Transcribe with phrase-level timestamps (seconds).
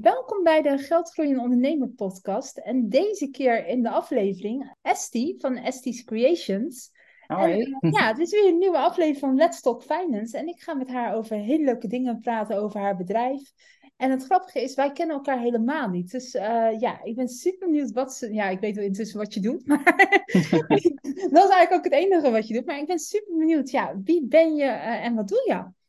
[0.00, 2.58] Welkom bij de Geldgroeien Ondernemer podcast.
[2.58, 6.90] En deze keer in de aflevering Esti van Esti's Creations.
[7.26, 10.38] En, uh, ja, het is weer een nieuwe aflevering van Let's Talk Finance.
[10.38, 13.52] En ik ga met haar over hele leuke dingen praten over haar bedrijf.
[13.96, 16.10] En het grappige is, wij kennen elkaar helemaal niet.
[16.10, 18.32] Dus uh, ja, ik ben super benieuwd wat ze...
[18.32, 19.66] Ja, ik weet wel intussen wat je doet.
[19.66, 19.84] Maar
[21.34, 22.66] dat is eigenlijk ook het enige wat je doet.
[22.66, 23.70] Maar ik ben super benieuwd.
[23.70, 25.82] Ja, wie ben je uh, en wat doe je?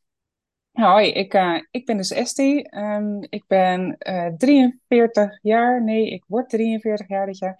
[0.76, 2.66] Hoi, ik, uh, ik ben dus Esti.
[2.70, 5.84] Um, ik ben uh, 43 jaar.
[5.84, 7.56] Nee, ik word 43 jaar dit jaar.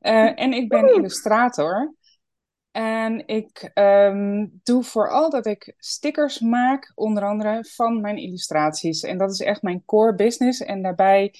[0.00, 1.94] Uh, en ik ben illustrator.
[2.70, 9.02] En ik um, doe vooral dat ik stickers maak, onder andere van mijn illustraties.
[9.02, 10.60] En dat is echt mijn core business.
[10.60, 11.34] En daarbij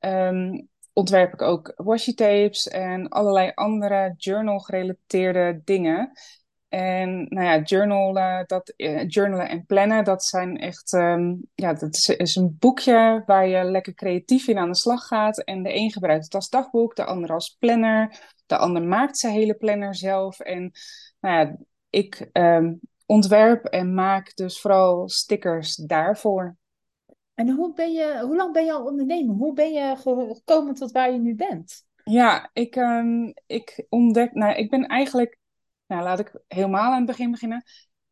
[0.00, 6.12] um, ontwerp ik ook washi tapes en allerlei andere journal gerelateerde dingen.
[6.72, 11.94] En nou ja, journalen, dat, uh, journalen en plannen, dat zijn echt, um, ja, dat
[11.94, 15.38] is, is, een boekje waar je lekker creatief in aan de slag gaat.
[15.38, 19.32] En de een gebruikt het als dagboek, de ander als planner, de ander maakt zijn
[19.32, 20.40] hele planner zelf.
[20.40, 20.72] En
[21.20, 21.56] nou ja,
[21.90, 26.56] ik um, ontwerp en maak dus vooral stickers daarvoor.
[27.34, 29.34] En hoe, ben je, hoe lang ben je al ondernemer?
[29.34, 31.84] Hoe ben je gekomen tot waar je nu bent?
[32.04, 35.40] Ja, ik, um, ik ontdek, nou, ik ben eigenlijk
[35.92, 37.64] nou, laat ik helemaal aan het begin beginnen.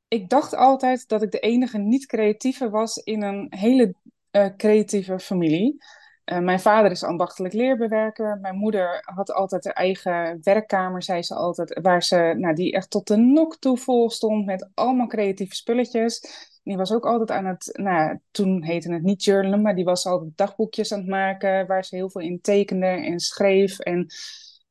[0.09, 3.95] Ik dacht altijd dat ik de enige niet-creatieve was in een hele
[4.31, 5.77] uh, creatieve familie.
[6.25, 8.39] Uh, mijn vader is ambachtelijk leerbewerker.
[8.41, 12.91] Mijn moeder had altijd haar eigen werkkamer, zei ze altijd, waar ze, nou, die echt
[12.91, 16.23] tot de nok toe vol stond met allemaal creatieve spulletjes.
[16.63, 20.07] Die was ook altijd aan het, nou, toen heette het niet journalen, maar die was
[20.07, 23.79] altijd dagboekjes aan het maken, waar ze heel veel in tekende en schreef.
[23.79, 24.07] En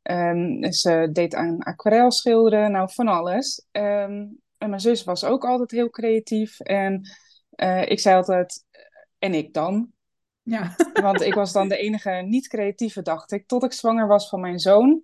[0.04, 3.66] Um, ze deed aan aquarel schilderen, nou van alles.
[3.72, 6.60] Um, en mijn zus was ook altijd heel creatief.
[6.60, 7.10] En
[7.56, 8.66] uh, ik zei altijd,
[9.20, 9.92] en ik dan?
[10.42, 10.76] Ja.
[11.02, 13.48] Want ik was dan de enige niet-creatieve, dacht ik.
[13.48, 15.02] Tot ik zwanger was van mijn zoon.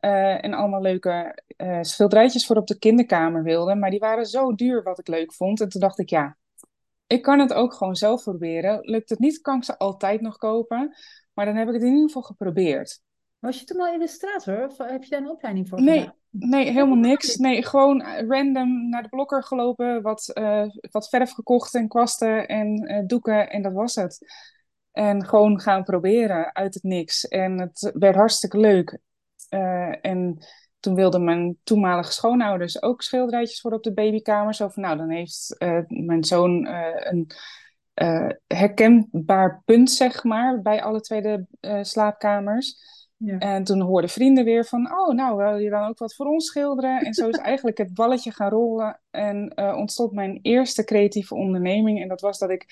[0.00, 3.74] Uh, en allemaal leuke uh, schilderijtjes voor op de kinderkamer wilde.
[3.74, 5.60] Maar die waren zo duur wat ik leuk vond.
[5.60, 6.36] En toen dacht ik, ja,
[7.06, 8.78] ik kan het ook gewoon zelf proberen.
[8.80, 10.96] Lukt het niet, kan ik ze altijd nog kopen.
[11.32, 13.02] Maar dan heb ik het in ieder geval geprobeerd.
[13.44, 16.14] Was je toen al illustrator of heb je daar een opleiding voor nee, gedaan?
[16.30, 17.36] Nee, helemaal niks.
[17.36, 22.90] Nee, gewoon random naar de blokker gelopen, wat, uh, wat verf gekocht en kwasten en
[22.90, 24.18] uh, doeken en dat was het.
[24.92, 27.28] En gewoon gaan proberen uit het niks.
[27.28, 28.98] En het werd hartstikke leuk.
[29.50, 30.38] Uh, en
[30.80, 34.54] toen wilden mijn toenmalige schoonouders ook schilderijtjes voor op de babykamer.
[34.54, 35.56] Zo van, nou, dan heeft
[35.88, 37.30] mijn zoon een
[38.46, 41.46] herkenbaar punt, zeg maar, bij alle twee de
[41.82, 42.92] slaapkamers.
[43.24, 43.38] Ja.
[43.38, 46.46] En toen hoorden vrienden weer van, oh, nou, wil je dan ook wat voor ons
[46.46, 47.00] schilderen?
[47.00, 52.02] En zo is eigenlijk het balletje gaan rollen en uh, ontstond mijn eerste creatieve onderneming.
[52.02, 52.66] En dat was dat ik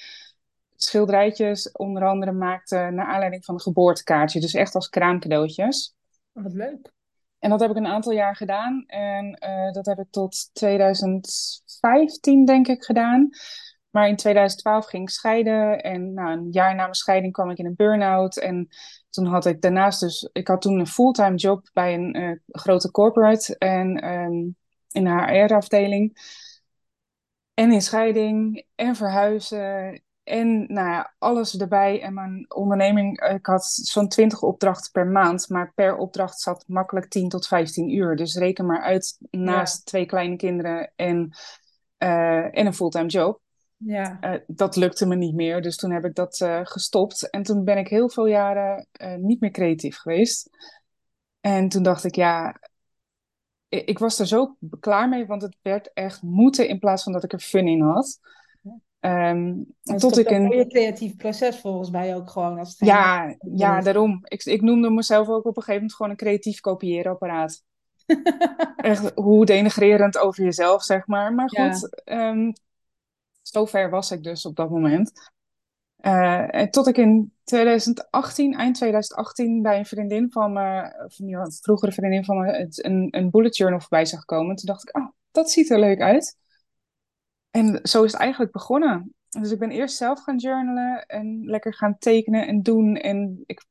[0.77, 4.41] schilderijtjes onder andere maakte naar aanleiding van een geboortekaartje.
[4.41, 5.95] Dus echt als kraamcadeautjes.
[6.33, 6.93] Oh, wat leuk.
[7.39, 8.85] En dat heb ik een aantal jaar gedaan.
[8.87, 13.29] En uh, dat heb ik tot 2015, denk ik, gedaan.
[13.91, 15.83] Maar in 2012 ging ik scheiden.
[15.83, 18.37] En nou, een jaar na mijn scheiding kwam ik in een burn-out.
[18.37, 18.69] En
[19.13, 20.29] toen had ik daarnaast dus...
[20.33, 23.59] Ik had toen een fulltime job bij een uh, grote corporate.
[23.59, 24.57] En um,
[24.91, 26.17] in de HR-afdeling.
[27.55, 28.67] En in scheiding.
[28.75, 30.03] En verhuizen.
[30.23, 32.03] En nou ja, alles erbij.
[32.03, 33.21] En mijn onderneming...
[33.21, 35.49] Ik had zo'n 20 opdrachten per maand.
[35.49, 38.17] Maar per opdracht zat makkelijk 10 tot 15 uur.
[38.17, 39.83] Dus reken maar uit naast ja.
[39.85, 41.31] twee kleine kinderen en,
[41.99, 43.41] uh, en een fulltime job.
[43.85, 44.19] Ja.
[44.21, 47.31] Uh, dat lukte me niet meer, dus toen heb ik dat uh, gestopt.
[47.31, 50.51] En toen ben ik heel veel jaren uh, niet meer creatief geweest.
[51.41, 52.61] En toen dacht ik, ja,
[53.69, 57.13] ik, ik, was er zo klaar mee, want het werd echt moeten in plaats van
[57.13, 58.21] dat ik er fun in had.
[59.05, 59.67] Um,
[59.97, 64.21] tot ik een heel creatief proces volgens mij ook gewoon als ja, ja, daarom.
[64.25, 67.63] Ik, ik noemde mezelf ook op een gegeven moment gewoon een creatief kopieerapparaat.
[68.77, 71.35] echt hoe denigrerend over jezelf, zeg maar.
[71.35, 72.29] Maar goed, ja.
[72.29, 72.53] um,
[73.53, 75.13] Zover was ik dus op dat moment.
[76.01, 81.53] Uh, en tot ik in 2018, eind 2018, bij een vriendin van me, of een
[81.53, 84.57] vroegere vriendin van me, een, een bullet journal voorbij zag komen.
[84.57, 86.37] Toen dacht ik, oh, dat ziet er leuk uit.
[87.51, 89.15] En zo is het eigenlijk begonnen.
[89.29, 92.97] Dus ik ben eerst zelf gaan journalen en lekker gaan tekenen en doen.
[92.97, 93.65] En ik,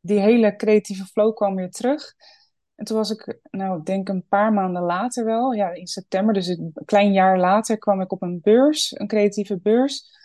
[0.00, 2.14] die hele creatieve flow kwam weer terug.
[2.74, 6.34] En toen was ik, nou, ik denk een paar maanden later wel, ja, in september,
[6.34, 10.20] dus een klein jaar later, kwam ik op een beurs, een creatieve beurs.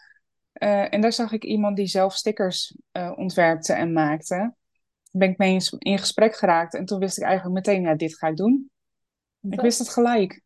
[0.64, 4.36] Uh, en daar zag ik iemand die zelf stickers uh, ontwerpte en maakte.
[4.36, 4.56] Daar
[5.12, 8.28] ben ik mee in gesprek geraakt en toen wist ik eigenlijk meteen, ja, dit ga
[8.28, 8.70] ik doen.
[9.50, 10.42] Ik wist het gelijk.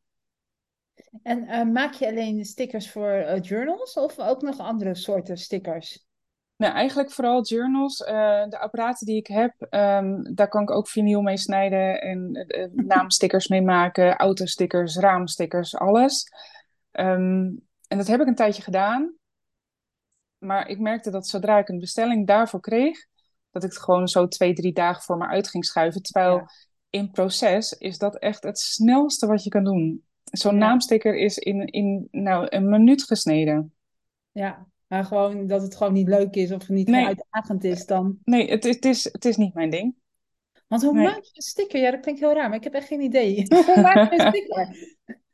[1.24, 6.06] En uh, maak je alleen stickers voor journals of ook nog andere soorten stickers?
[6.62, 8.00] Nou, eigenlijk vooral journals.
[8.00, 8.08] Uh,
[8.50, 12.86] de apparaten die ik heb, um, daar kan ik ook vinyl mee snijden en uh,
[12.86, 16.28] naamstickers mee maken, autostickers, raamstickers, alles.
[16.92, 19.13] Um, en dat heb ik een tijdje gedaan.
[20.38, 23.06] Maar ik merkte dat zodra ik een bestelling daarvoor kreeg,
[23.52, 26.02] dat ik het gewoon zo twee, drie dagen voor me uit ging schuiven.
[26.02, 26.46] Terwijl
[26.90, 30.04] in proces is dat echt het snelste wat je kan doen.
[30.24, 33.74] Zo'n naamsticker is in, in nou, een minuut gesneden.
[34.31, 37.05] Ja, maar gewoon dat het gewoon niet leuk is of niet nee.
[37.05, 38.17] uitdagend is dan.
[38.23, 39.95] Nee, het, het, is, het is niet mijn ding.
[40.67, 41.79] Want hoe maak je een sticker?
[41.79, 43.45] Ja, dat klinkt heel raar, maar ik heb echt geen idee.
[43.65, 44.67] hoe maak je een sticker?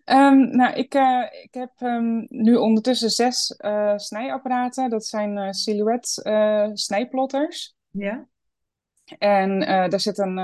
[0.05, 4.89] Um, nou, ik, uh, ik heb um, nu ondertussen zes uh, snijapparaten.
[4.89, 7.75] Dat zijn uh, silhouette snijplotters.
[7.91, 8.27] Ja.
[9.17, 10.39] En daar zit een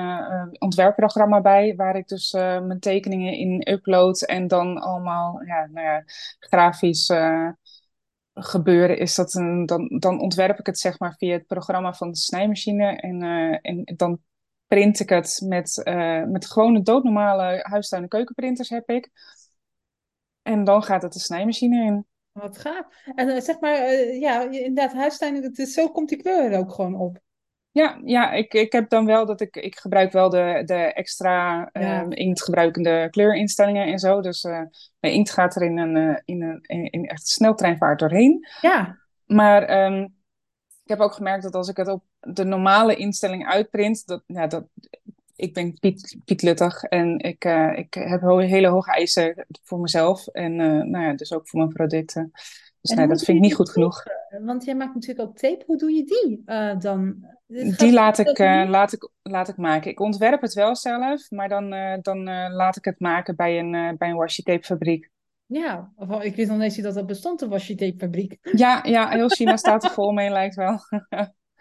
[0.60, 6.04] ontwerpprogramma bij, waar ik dus mijn tekeningen in upload en dan allemaal ja, nou ja,
[6.40, 7.12] grafisch
[8.34, 12.12] gebeuren is dat een, dan, dan ontwerp ik het zeg maar via het programma van
[12.12, 13.22] de snijmachine en,
[13.62, 14.20] en dan
[14.68, 15.82] print ik het met,
[16.28, 19.10] met gewone doodnormale huistuin- en keukenprinters heb ik.
[20.42, 22.06] En dan gaat het de snijmachine in.
[22.32, 22.86] Wat gaaf.
[23.16, 26.60] En uh, zeg maar, uh, ja, inderdaad, huistuin, het is, zo komt die kleur er
[26.60, 27.20] ook gewoon op.
[27.74, 31.70] Ja, ja ik, ik heb dan wel dat ik, ik gebruik wel de, de extra
[31.72, 32.02] ja.
[32.02, 34.22] um, inktgebruikende kleurinstellingen en zo.
[34.22, 34.62] Dus uh,
[35.00, 38.48] mijn inkt gaat er in een, in een in, in echt sneltreinvaart doorheen.
[38.62, 39.00] Ja.
[39.26, 40.04] Maar um,
[40.84, 44.48] ik heb ook gemerkt dat als ik het op de normale instelling uitprint, dat, ja,
[44.48, 44.66] dat,
[45.36, 50.28] ik ben Piet, Piet Luttig en ik, uh, ik heb hele hoge eisen voor mezelf
[50.28, 50.56] en
[50.92, 52.32] nou ja, dus ook voor mijn producten.
[52.82, 54.04] Dus nee, dat vind ik niet goed genoeg.
[54.42, 55.64] Want jij maakt natuurlijk ook tape.
[55.66, 57.26] Hoe doe je die uh, dan?
[57.48, 58.38] Die laat ik,
[58.68, 59.92] laat, ik, laat ik maken.
[59.92, 61.70] Ik ontwerp het wel zelf, maar dan,
[62.02, 65.12] dan laat ik het maken bij een, bij een washi tape fabriek.
[65.46, 68.38] Ja, of, ik wist nog eens dat dat bestond, een washi tape fabriek.
[68.42, 70.80] Ja, ja, heel China staat er vol mee, lijkt wel.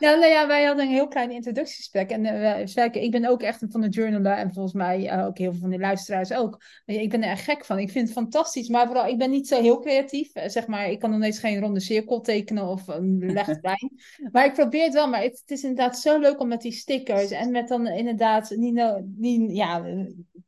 [0.02, 2.10] Ja, nou ja, wij hadden een heel klein introductiegesprek.
[2.10, 5.50] En uh, ik ben ook echt van de journalen en volgens mij uh, ook heel
[5.50, 6.62] veel van de luisteraars ook.
[6.84, 7.78] Ik ben er echt gek van.
[7.78, 10.36] Ik vind het fantastisch, maar vooral, ik ben niet zo heel creatief.
[10.36, 13.18] Uh, zeg maar, ik kan nog eens geen ronde cirkel tekenen of een
[13.62, 13.92] lijn.
[14.32, 16.72] maar ik probeer het wel, maar het, het, is inderdaad zo leuk om met die
[16.72, 19.84] stickers en met dan inderdaad niet, niet ja,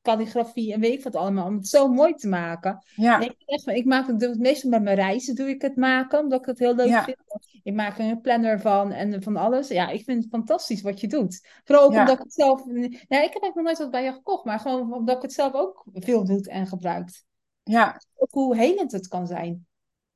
[0.02, 2.84] calligrafie en weet ik wat allemaal, om het zo mooi te maken.
[2.96, 3.20] Ja.
[3.20, 6.40] Ik, echt, ik maak het, het meestal met mijn reizen doe ik het maken, omdat
[6.40, 7.16] ik het heel leuk vind.
[7.64, 9.69] Ik maak er een planner van en van alles.
[9.69, 11.49] Ja, ik vind het fantastisch wat je doet.
[11.64, 12.62] Vooral ook omdat ik het zelf...
[12.66, 15.32] Ja, ik heb eigenlijk nog nooit wat bij je gekocht, maar gewoon omdat ik het
[15.32, 17.25] zelf ook veel doet en gebruikt.
[17.62, 18.00] Ja.
[18.16, 19.66] Ook hoe helend het kan zijn.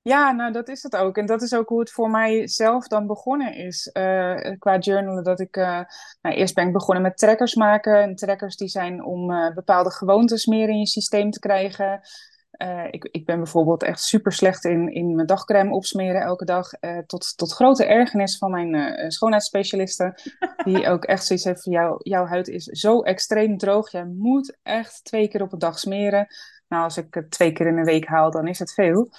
[0.03, 1.17] Ja, nou dat is het ook.
[1.17, 3.91] En dat is ook hoe het voor mij zelf dan begonnen is.
[3.93, 5.56] Uh, qua journalen dat ik...
[5.56, 5.81] Uh,
[6.21, 8.03] nou, eerst ben ik begonnen met trackers maken.
[8.03, 12.00] En trackers die zijn om uh, bepaalde gewoontes meer in je systeem te krijgen.
[12.63, 16.71] Uh, ik, ik ben bijvoorbeeld echt super slecht in, in mijn dagcrème opsmeren elke dag.
[16.81, 20.15] Uh, tot, tot grote ergernis van mijn uh, schoonheidsspecialisten.
[20.65, 23.91] Die ook echt zoiets heeft van jou, jouw huid is zo extreem droog.
[23.91, 26.27] Jij moet echt twee keer op een dag smeren.
[26.69, 29.11] Nou, als ik het twee keer in een week haal, dan is het veel.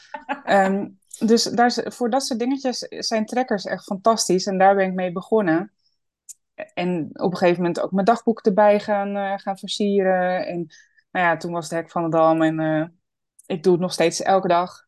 [0.50, 4.46] Um, dus daar, voor dat soort dingetjes zijn trekkers echt fantastisch.
[4.46, 5.72] En daar ben ik mee begonnen.
[6.74, 10.48] En op een gegeven moment ook mijn dagboek erbij gaan, gaan versieren.
[10.48, 10.68] En
[11.12, 12.99] nou ja, toen was het hek van de dam en
[13.50, 14.88] ik doe het nog steeds elke dag.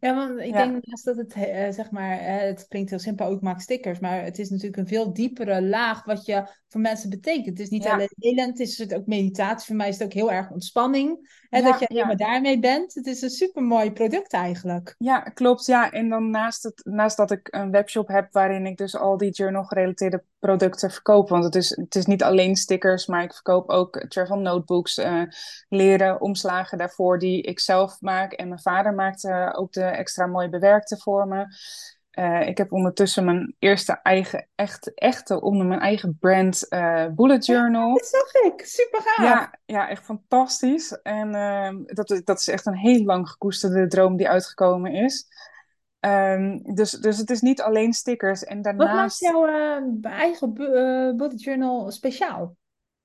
[0.00, 3.26] Ja, want ik denk naast dat het, uh, zeg maar, uh, het klinkt heel simpel,
[3.26, 7.10] ook maak stickers, maar het is natuurlijk een veel diepere laag wat je voor mensen
[7.10, 7.46] betekent.
[7.46, 9.66] Het is niet alleen elend, het is ook meditatie.
[9.66, 12.94] Voor mij is het ook heel erg ontspanning, hè, dat je helemaal daarmee bent.
[12.94, 14.94] Het is een super mooi product eigenlijk.
[14.98, 15.66] Ja, klopt.
[15.66, 19.16] Ja, en dan naast, het, naast dat ik een webshop heb waarin ik dus al
[19.16, 21.28] die journal gerelateerde producten verkoop.
[21.28, 25.22] Want het is, het is niet alleen stickers, maar ik verkoop ook travel notebooks, uh,
[25.68, 28.32] leren, omslagen daarvoor die ik zelf maak.
[28.32, 31.46] En mijn vader maakte ook de extra mooi bewerkte voor me.
[32.18, 37.46] Uh, ik heb ondertussen mijn eerste eigen, echt, echte, onder mijn eigen brand uh, bullet
[37.46, 37.92] journal.
[37.94, 39.26] dat zag ik, super gaaf.
[39.26, 40.92] Ja, ja echt fantastisch.
[41.02, 45.26] En uh, dat, dat is echt een heel lang gekoesterde droom die uitgekomen is.
[46.00, 48.44] Um, dus, dus het is niet alleen stickers.
[48.44, 49.20] En daarnaast...
[49.20, 50.52] Wat maakt jouw uh, eigen
[51.16, 52.56] bullet journal speciaal?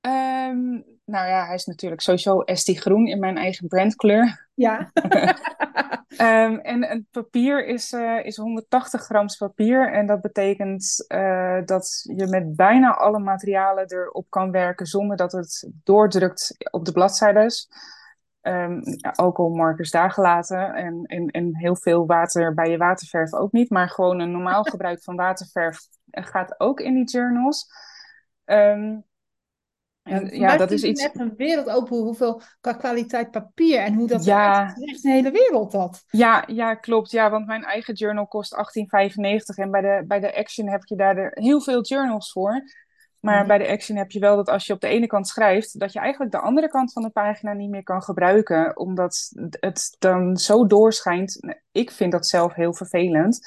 [0.01, 4.49] Um, nou ja, hij is natuurlijk sowieso Esti groen in mijn eigen brandkleur.
[4.53, 4.91] Ja.
[6.17, 9.93] um, en het papier is, uh, is 180 grams papier.
[9.93, 15.31] En dat betekent uh, dat je met bijna alle materialen erop kan werken zonder dat
[15.31, 17.69] het doordrukt op de bladzijdes.
[18.41, 23.51] Um, ja, alcoholmarkers daar gelaten en, en, en heel veel water bij je waterverf ook
[23.51, 23.69] niet.
[23.69, 25.79] Maar gewoon een normaal gebruik van waterverf
[26.09, 27.67] gaat ook in die journals.
[28.45, 29.09] Um,
[30.03, 31.01] En, ja, dat is iets.
[31.01, 34.65] net een wereld open hoeveel qua kwaliteit papier en hoe dat ja.
[34.65, 36.03] Het is echt een hele wereld dat.
[36.07, 37.11] Ja, ja, klopt.
[37.11, 38.61] Ja, want mijn eigen journal kost 18,95
[39.55, 42.63] en bij de, bij de Action heb je daar de, heel veel journals voor.
[43.19, 43.47] Maar mhm.
[43.47, 45.93] bij de Action heb je wel dat als je op de ene kant schrijft, dat
[45.93, 50.37] je eigenlijk de andere kant van de pagina niet meer kan gebruiken, omdat het dan
[50.37, 51.39] zo doorschijnt.
[51.71, 53.39] Ik vind dat zelf heel vervelend.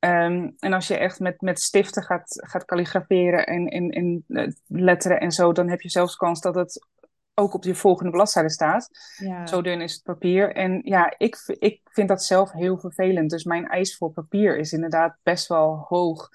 [0.00, 4.48] Ehm, en als je echt met, met stiften gaat, gaat kalligraferen en in, in, uh,
[4.66, 6.88] letteren en zo, dan heb je zelfs kans dat het
[7.34, 8.90] ook op je volgende bladzijde staat.
[9.16, 9.46] Ja.
[9.46, 10.54] Zo dun is het papier.
[10.54, 13.30] En ja, ik, ik vind dat zelf heel vervelend.
[13.30, 16.28] Dus mijn eis voor papier is inderdaad best wel hoog.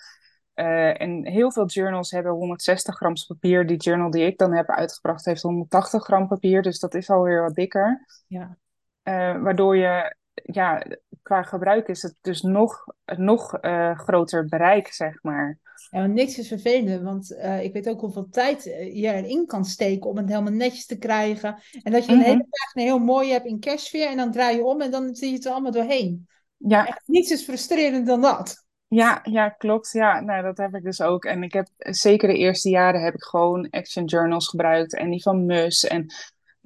[0.55, 3.67] Uh, en heel veel journals hebben 160 gram papier.
[3.67, 6.61] Die journal die ik dan heb uitgebracht heeft 180 gram papier.
[6.61, 8.05] Dus dat is alweer wat dikker.
[8.27, 8.57] Ja.
[9.03, 10.85] Uh, waardoor je ja,
[11.21, 15.59] qua gebruik is het dus nog, nog uh, groter bereik, zeg maar.
[15.89, 19.65] Ja, maar niks is vervelend, want uh, ik weet ook hoeveel tijd je erin kan
[19.65, 21.57] steken om het helemaal netjes te krijgen.
[21.83, 22.31] En dat je een mm -hmm.
[22.31, 25.29] hele pagina heel mooi hebt in cashfear en dan draai je om en dan zie
[25.29, 26.27] je het er allemaal doorheen.
[26.57, 26.87] Ja.
[26.87, 28.65] Echt, niets is frustrerend dan dat.
[28.87, 29.91] Ja, ja, klopt.
[29.91, 31.25] Ja, nou, dat heb ik dus ook.
[31.25, 35.21] En ik heb zeker de eerste jaren heb ik gewoon action journals gebruikt en die
[35.21, 35.83] van Mus.
[35.83, 36.13] En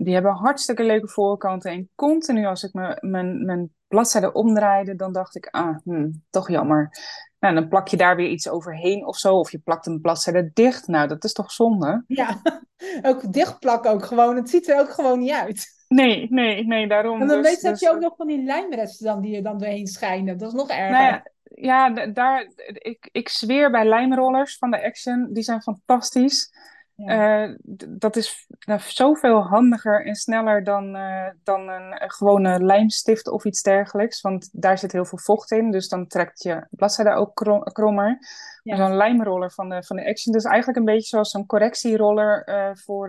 [0.03, 1.71] die hebben hartstikke leuke voorkanten.
[1.71, 6.89] En continu als ik mijn, mijn bladzijde omdraaide, dan dacht ik, ah, hmm, toch jammer.
[7.39, 9.35] Nou, dan plak je daar weer iets overheen of zo.
[9.35, 10.87] Of je plakt een bladzijde dicht.
[10.87, 12.03] Nou, dat is toch zonde?
[12.07, 12.41] Ja,
[13.01, 14.35] ook dichtplak ook gewoon.
[14.35, 15.77] Het ziet er ook gewoon niet uit.
[15.87, 17.21] Nee, nee, nee, daarom.
[17.21, 19.43] En dan dus, weet je, dus, je ook nog van die lijmresten dan die er
[19.43, 20.37] dan doorheen schijnen.
[20.37, 20.91] Dat is nog erger.
[20.91, 25.29] Nou ja, ja, daar, ik, ik zweer bij lijmrollers van de Action.
[25.33, 26.51] Die zijn fantastisch.
[27.05, 27.55] Uh,
[27.87, 33.61] dat is nou, zoveel handiger en sneller dan, uh, dan een, gewone lijmstift of iets
[33.61, 34.21] dergelijks.
[34.21, 38.17] Want daar zit heel veel vocht in, dus dan trekt je bladzijde ook krom, krommer.
[38.63, 38.75] Ja.
[38.75, 42.69] Zo'n lijmroller van de, van de Action, dus eigenlijk een beetje zoals een correctieroller uh,
[42.73, 43.07] voor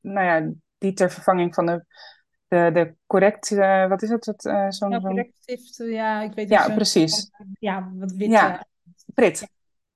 [0.00, 1.84] nou ja, die ter vervanging van de,
[2.48, 3.48] de, de correct,
[3.88, 4.26] wat is het?
[4.26, 6.58] het zo'n, ja, correctstift, ja, ik weet niet.
[6.58, 7.30] Ja, precies.
[7.58, 8.30] Ja, wat wit.
[8.30, 8.66] Ja,
[9.14, 9.48] prit.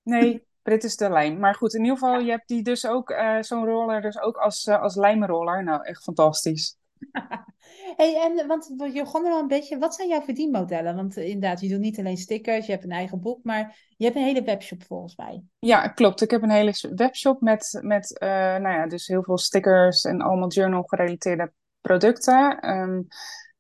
[0.03, 1.39] Nee, dit is de lijm.
[1.39, 4.37] Maar goed, in ieder geval, je hebt die dus ook, uh, zo'n roller, dus ook
[4.37, 5.65] als, uh, als lijmroller.
[5.65, 6.77] Nou, echt fantastisch.
[7.97, 10.97] hey, en want je begon er al een beetje, wat zijn jouw verdienmodellen?
[10.97, 14.05] Want uh, inderdaad, je doet niet alleen stickers, je hebt een eigen boek, maar je
[14.05, 15.43] hebt een hele webshop volgens mij.
[15.59, 16.21] Ja, klopt.
[16.21, 20.49] Ik heb een hele webshop met, met nou ja, dus heel veel stickers en allemaal
[20.49, 22.71] journal gerelateerde producten.
[22.71, 23.07] Um,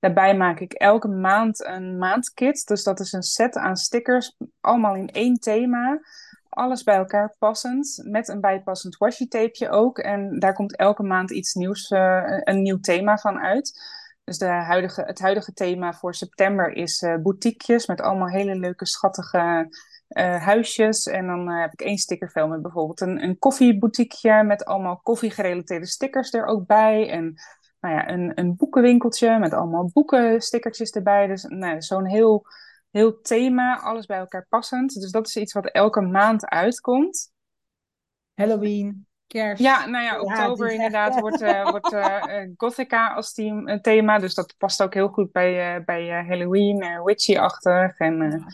[0.00, 2.66] Daarbij maak ik elke maand een maandkit.
[2.66, 6.00] Dus dat is een set aan stickers, allemaal in één thema
[6.58, 9.98] alles bij elkaar passend, met een bijpassend washi tapeje ook.
[9.98, 13.80] En daar komt elke maand iets nieuws, uh, een nieuw thema van uit.
[14.24, 18.86] Dus de huidige, het huidige thema voor september is uh, boutiquejes met allemaal hele leuke,
[18.86, 19.68] schattige
[20.08, 21.06] uh, huisjes.
[21.06, 26.46] En dan heb ik één stickervel met bijvoorbeeld een, een met allemaal koffiegerelateerde stickers er
[26.46, 27.10] ook bij.
[27.10, 27.34] En
[27.80, 31.26] nou ja, een, een boekenwinkeltje met allemaal boekenstickertjes erbij.
[31.26, 32.46] Dus nou, zo'n heel
[32.90, 34.94] heel thema, alles bij elkaar passend.
[35.00, 37.32] Dus dat is iets wat elke maand uitkomt.
[38.34, 39.62] Halloween, kerst.
[39.62, 44.18] Ja, nou ja, oktober inderdaad wordt, uh, wordt uh, Gothica als team, thema.
[44.18, 47.98] Dus dat past ook heel goed bij, uh, bij Halloween, witchy-achtig.
[47.98, 48.46] En ja.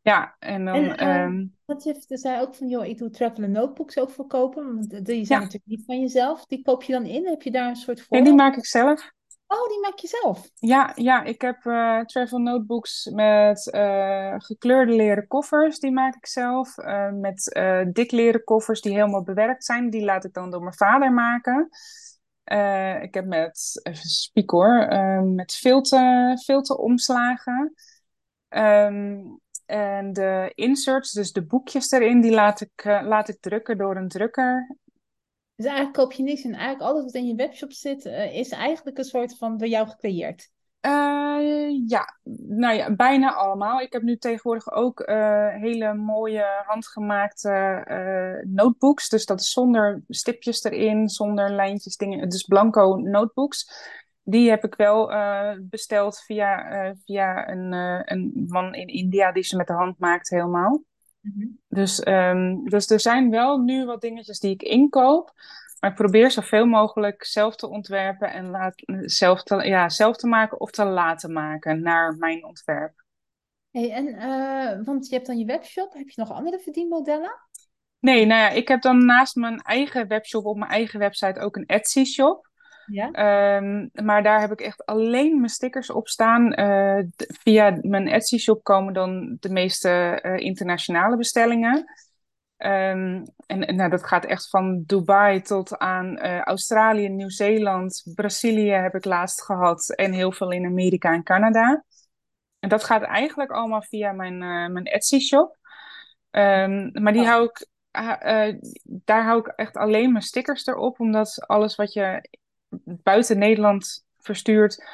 [0.00, 0.36] ja.
[0.38, 0.74] en dan...
[0.74, 4.74] En, um, wat je zei ook van, joh, ik doe travel notebooks ook verkopen.
[4.74, 6.46] Want die zijn natuurlijk niet van jezelf.
[6.46, 7.26] Die koop je dan in?
[7.26, 8.16] Heb je daar een soort voor?
[8.16, 9.12] En die maak ik zelf.
[9.52, 10.50] Oh, die maak je zelf?
[10.54, 15.78] Ja, ja ik heb uh, travel notebooks met uh, gekleurde leren koffers.
[15.78, 16.78] Die maak ik zelf.
[16.78, 17.60] Uh, met
[17.92, 19.90] dik leren koffers die helemaal bewerkt zijn.
[19.90, 21.68] Die laat ik dan door mijn vader maken.
[23.02, 24.88] ik heb met, even spiek hoor,
[25.24, 27.74] met filter, filteromslagen.
[28.48, 33.96] Um, en de inserts, dus de boekjes erin, die laat ik, laat ik drukken door
[33.96, 34.76] een drukker.
[35.60, 38.50] Dus eigenlijk koop je niks en eigenlijk alles wat in je webshop zit, uh, is
[38.50, 40.50] eigenlijk een soort van door jou gecreëerd.
[40.86, 43.80] Uh, ja, nou ja, bijna allemaal.
[43.80, 49.08] Ik heb nu tegenwoordig ook uh, hele mooie handgemaakte notebooks.
[49.08, 52.28] Dus dat is zonder stipjes erin, zonder lijntjes, dingen.
[52.28, 53.70] Dus blanco notebooks.
[54.22, 55.12] Die heb ik wel
[55.60, 57.72] besteld via, via een,
[58.12, 60.82] een man in India die ze met de hand maakt helemaal.
[61.20, 61.46] Mhm.
[61.68, 65.32] dus, um, dus er zijn wel nu wat dingetjes die ik inkoop.
[65.80, 70.26] Maar ik probeer zoveel mogelijk zelf te ontwerpen en laat, zelf, te, ja, zelf te
[70.26, 73.04] maken of te laten maken naar mijn ontwerp.
[73.70, 75.92] Hey, en, uh, want je hebt dan je webshop.
[75.92, 77.40] Heb je nog andere verdienmodellen?
[77.98, 81.56] Nee, nou ja, ik heb dan naast mijn eigen webshop op mijn eigen website ook
[81.56, 82.49] een Etsy shop.
[82.90, 83.10] Ja?
[83.10, 86.60] Ehm, maar daar heb ik echt alleen mijn stickers op staan.
[86.60, 91.84] Uh, via mijn Etsy shop komen dan de meeste uh, internationale bestellingen.
[92.56, 98.70] Ehm, en, en nou, dat gaat echt van Dubai tot aan uh, Australië, Nieuw-Zeeland, Brazilië
[98.70, 101.84] heb ik laatst gehad en heel veel in Amerika en Canada.
[102.58, 104.38] En dat gaat eigenlijk allemaal via mijn,
[104.72, 105.58] mijn Etsy-shop.
[106.30, 107.28] Um, maar die oh.
[107.28, 107.66] hou ik,
[108.00, 112.28] uh, daar hou ik echt alleen mijn stickers erop, omdat alles wat je
[112.84, 114.84] buiten Nederland verstuurt,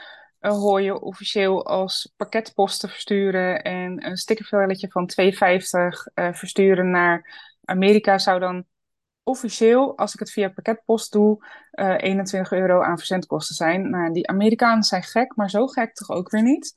[0.41, 5.29] uh, hoor je officieel als pakketposten versturen en een stickervelletje van 2,50
[6.15, 8.65] uh, versturen naar Amerika zou dan
[9.23, 13.91] officieel, als ik het via pakketpost doe, uh, 21 euro aan verzendkosten zijn.
[13.91, 16.73] Nou, die Amerikanen zijn gek, maar zo gek toch ook weer niet.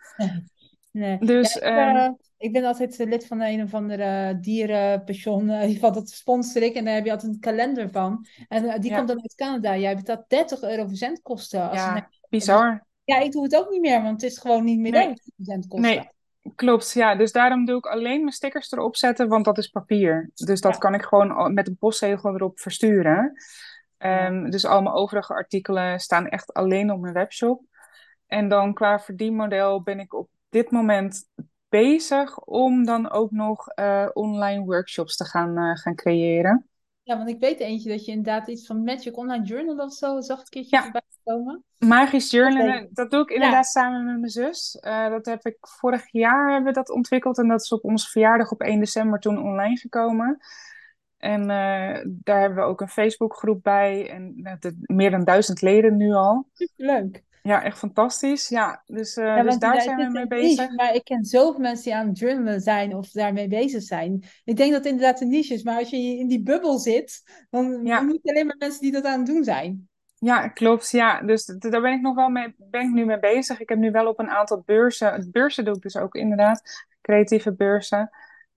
[0.91, 1.17] Nee.
[1.17, 5.50] Dus, ja, ik, uh, ik, ben altijd lid van een of andere dierenpension.
[5.50, 8.25] Uh, geval dat sponsor ik en daar heb je altijd een kalender van.
[8.48, 8.96] En uh, die ja.
[8.96, 9.77] komt dan uit Canada.
[9.77, 11.69] Jij betaalt 30 euro verzendkosten.
[11.69, 12.86] Als ja, bizar.
[13.03, 15.13] Ja, ik doe het ook niet meer, want het is gewoon niet meer nee.
[15.36, 15.89] verzendkosten.
[15.89, 16.10] Nee,
[16.55, 17.15] Klopt, ja.
[17.15, 20.29] Dus daarom doe ik alleen mijn stickers erop zetten, want dat is papier.
[20.34, 20.79] Dus dat ja.
[20.79, 23.34] kan ik gewoon met een postzegel erop versturen.
[23.98, 27.62] Um, dus al mijn overige artikelen staan echt alleen op mijn webshop.
[28.27, 31.25] En dan qua verdienmodel ben ik op dit moment
[31.70, 36.70] bezig om dan ook nog uh, online workshops te gaan, uh, gaan creëren.
[37.03, 40.22] Ja, want ik weet eentje dat je inderdaad iets van Magic Online Journal of zo
[40.22, 40.82] zag een keertje ja.
[40.84, 41.63] voorbij komen.
[41.77, 43.82] Magisch journalen, dat doe ik inderdaad ja.
[43.82, 44.77] samen met mijn zus.
[44.82, 48.10] Uh, dat heb ik vorig jaar hebben we dat ontwikkeld en dat is op onze
[48.10, 50.38] verjaardag op 1 december toen online gekomen.
[51.18, 51.48] En
[52.06, 56.50] daar hebben we ook een Facebookgroep bij en uh, meer dan duizend leden nu al.
[56.75, 57.24] Leuk.
[57.41, 58.50] Ja, echt fantastisch.
[58.50, 60.60] Ja, dus, uh, ja, dus daar zijn we mee bezig.
[60.60, 64.24] Niche, maar ik ken zoveel mensen die aan het journalen zijn of daarmee bezig zijn.
[64.43, 67.24] Ik denk dat het inderdaad een niche is, maar als je in die bubbel zit,
[67.50, 68.01] dan ja.
[68.01, 69.89] moet je alleen maar mensen die dat aan het doen zijn.
[70.15, 70.89] Ja, klopt.
[70.89, 73.60] Ja, dus daar ben ik nog wel mee, ben ik nu mee bezig.
[73.60, 77.53] Ik heb nu wel op een aantal beurzen, beurzen doe ik dus ook inderdaad, creatieve
[77.53, 78.10] beurzen.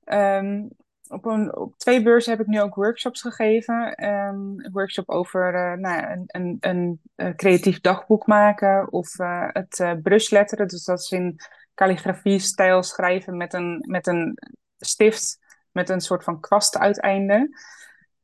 [0.05, 0.71] Um,
[1.13, 4.05] op, op twee beurzen heb ik nu ook workshops gegeven.
[4.05, 9.49] Um, een workshop over uh, nou, een, een, een, een, creatief dagboek maken of uh,
[9.53, 10.69] het uh, brushletteren.
[10.69, 11.41] Dus dat is in
[11.75, 14.39] calligrafie stijl schrijven met een, met een
[14.79, 15.39] stift
[15.71, 17.35] met een soort van kwast uiteinde.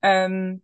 [0.01, 0.63] Um,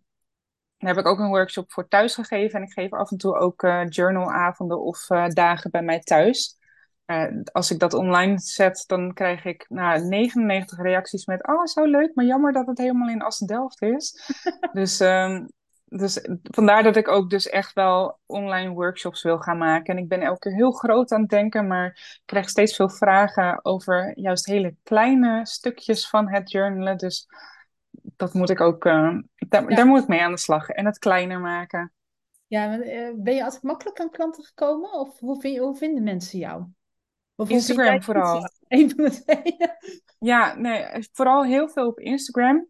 [0.79, 2.61] daar heb ik ook een workshop voor thuis gegeven.
[2.61, 6.59] En ik geef af en toe ook journalavonden of dagen bij mij thuis.
[7.07, 11.85] Uh, als ik dat online zet, dan krijg ik nou, 99 reacties met: Oh, zo
[11.85, 14.33] leuk, maar jammer dat het helemaal in Assen-Delft is.
[14.73, 15.49] dus, um,
[15.85, 19.97] dus vandaar dat ik ook dus echt wel online workshops wil gaan maken.
[19.97, 22.91] En ik ben elke keer heel groot aan het denken, maar ik krijg steeds veel
[22.91, 26.97] vragen over juist hele kleine stukjes van het journalen.
[26.97, 27.27] Dus
[28.17, 29.77] dat moet ik ook, uh, daar, ja.
[29.77, 31.93] daar moet ik mee aan de slag en het kleiner maken.
[32.47, 32.79] Ja,
[33.17, 34.93] ben je altijd makkelijk aan klanten gekomen?
[34.93, 36.65] Of hoe, vind je, hoe vinden mensen jou?
[37.37, 38.49] Instagram vooral.
[38.69, 39.57] Een van de twee.
[40.19, 42.67] Ja, nee, vooral heel veel op Instagram.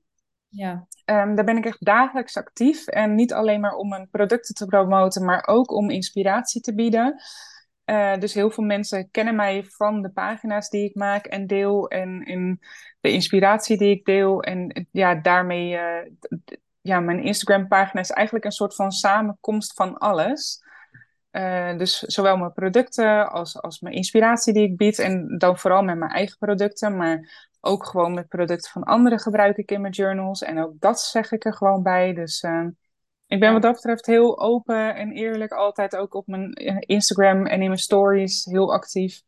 [0.48, 0.87] Ja.
[1.05, 2.87] Um, daar ben ik echt dagelijks actief.
[2.87, 7.22] En niet alleen maar om mijn producten te promoten, maar ook om inspiratie te bieden.
[7.85, 11.88] Uh, dus heel veel mensen kennen mij van de pagina's die ik maak en deel.
[11.88, 12.61] En, en
[13.00, 14.42] de inspiratie die ik deel.
[14.42, 16.12] En ja, daarmee, uh,
[16.81, 20.63] ja, mijn Instagram pagina is eigenlijk een soort van samenkomst van alles.
[21.35, 24.99] Uh, dus zowel mijn producten als, als mijn inspiratie die ik bied.
[24.99, 26.97] En dan vooral met mijn eigen producten.
[26.97, 30.42] Maar ook gewoon met producten van anderen gebruik ik in mijn journals.
[30.42, 32.14] En ook dat zeg ik er gewoon bij.
[32.14, 32.66] Dus uh,
[33.27, 35.53] ik ben wat dat betreft heel open en eerlijk.
[35.53, 39.23] Altijd ook op mijn eh, Instagram en in mijn stories heel actief.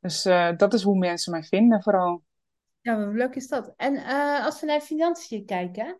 [0.00, 0.22] Dus
[0.56, 2.22] dat is hoe mensen mij vinden vooral.
[2.80, 3.72] Ja, leuk is dat?
[3.76, 4.04] En
[4.44, 5.96] als we naar financiën kijken.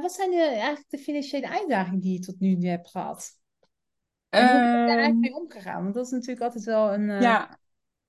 [0.00, 3.42] wat zijn de, eigenlijk de financiële uitdagingen die je tot nu hebt gehad?
[4.34, 5.82] En hoe ben je daar eigenlijk ehm, mee omgegaan?
[5.82, 7.08] Want dat is natuurlijk altijd wel een...
[7.08, 7.20] Uh...
[7.20, 7.58] Ja,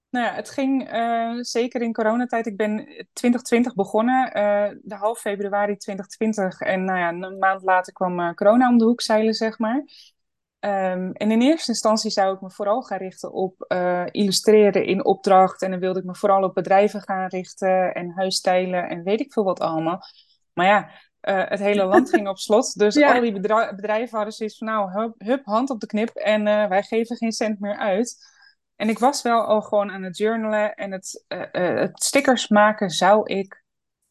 [0.09, 2.45] nou ja, het ging uh, zeker in coronatijd.
[2.45, 2.75] Ik ben
[3.13, 6.59] 2020 begonnen, uh, de half februari 2020.
[6.59, 9.77] En nou ja, een maand later kwam corona om de hoek zeilen, zeg maar.
[10.59, 13.65] Um, en in eerste instantie zou ik me vooral gaan richten op
[14.11, 15.61] illustreren in opdracht.
[15.61, 19.33] En dan wilde ik me vooral op bedrijven gaan richten en huisstijlen en weet ik
[19.33, 20.01] veel wat allemaal.
[20.53, 20.89] Maar ja,
[21.25, 22.73] uh, het hele land ging op slot.
[22.79, 23.13] Dus ja.
[23.13, 23.39] al die
[23.75, 27.15] bedrijven hadden zoiets van, nou, hup, hup hand op de knip en uh, wij geven
[27.15, 28.33] geen cent meer uit.
[28.75, 31.41] En ik was wel al gewoon aan het journalen en het, uh,
[31.79, 33.63] het stickers maken zou ik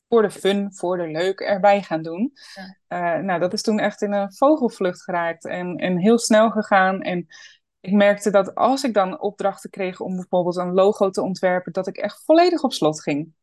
[0.09, 2.33] voor de fun, voor de leuk erbij gaan doen.
[2.88, 3.20] Ja.
[3.20, 7.00] nou, dat is toen echt in een vogelvlucht geraakt en, en heel snel gegaan.
[7.00, 7.27] En
[7.81, 11.87] ik merkte dat als ik dan opdrachten kreeg om bijvoorbeeld een logo te ontwerpen, dat
[11.87, 13.35] ik echt volledig op slot ging.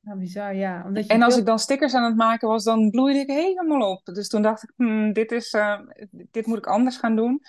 [0.00, 0.84] Nou, bizar, ja.
[0.84, 3.90] Omdat je en als ik dan stickers aan het maken was, dan bloeide ik helemaal
[3.90, 4.04] op.
[4.04, 7.40] Dus toen dacht ik, hmm, dit, is, uh, dit moet ik anders gaan doen.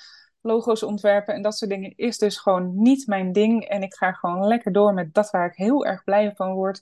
[0.42, 3.64] Logo's ontwerpen en dat soort dingen is dus gewoon niet mijn ding.
[3.64, 6.82] En ik ga gewoon lekker door met dat waar ik heel erg blij van word.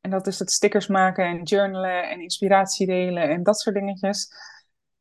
[0.00, 4.32] En dat is het stickers maken en journalen en inspiratie delen en dat soort dingetjes.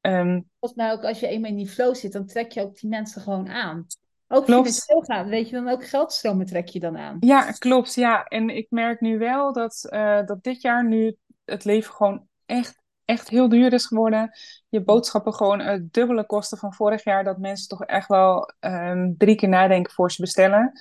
[0.01, 2.79] Um, Volgens mij ook als je eenmaal in die flow zit, dan trek je ook
[2.79, 3.85] die mensen gewoon aan.
[4.27, 4.67] Ook klopt.
[4.67, 7.17] financieel gaat, weet je dan ook geldstromen trek je dan aan.
[7.19, 7.93] Ja, klopt.
[7.93, 12.27] Ja, en ik merk nu wel dat, uh, dat dit jaar nu het leven gewoon
[12.45, 14.31] echt, echt heel duur is geworden.
[14.69, 17.23] Je boodschappen gewoon het dubbele kosten van vorig jaar.
[17.23, 20.71] Dat mensen toch echt wel um, drie keer nadenken voor ze bestellen.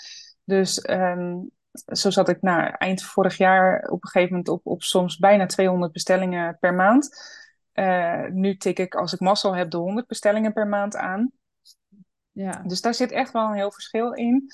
[0.45, 1.51] Dus um,
[1.87, 5.47] zo zat ik nou, eind vorig jaar op een gegeven moment op, op soms bijna
[5.47, 7.35] 200 bestellingen per maand.
[7.75, 11.33] Uh, nu tik ik, als ik mazzel heb, de 100 bestellingen per maand aan.
[12.37, 12.63] Ja.
[12.67, 14.47] Dus daar zit echt wel een heel verschil in.